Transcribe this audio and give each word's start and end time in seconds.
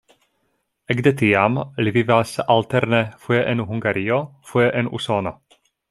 Ekde 0.93 1.13
tiam 1.19 1.59
li 1.85 1.93
vivas 1.99 2.33
alterne 2.55 3.05
foje 3.27 3.45
en 3.53 3.65
Hungario, 3.71 4.19
foje 4.55 4.73
en 4.83 4.95
Usono. 5.01 5.37